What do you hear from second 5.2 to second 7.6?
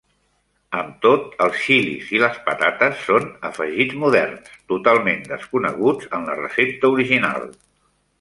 desconeguts en la recepta original.